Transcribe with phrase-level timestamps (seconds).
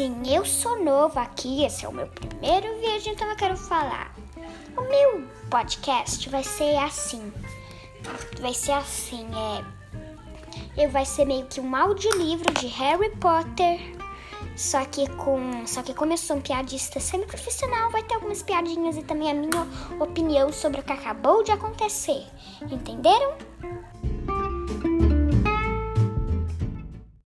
[0.00, 4.14] sim eu sou novo aqui, esse é o meu primeiro vídeo, então eu quero falar.
[4.74, 7.30] O meu podcast vai ser assim.
[8.40, 10.84] Vai ser assim, é.
[10.84, 13.78] eu Vai ser meio que um audiolivro de Harry Potter.
[14.56, 15.66] Só que com.
[15.66, 19.34] Só que como eu sou um piadista semi-profissional, vai ter algumas piadinhas e também a
[19.34, 19.68] minha
[20.00, 22.24] opinião sobre o que acabou de acontecer.
[22.70, 23.34] Entenderam?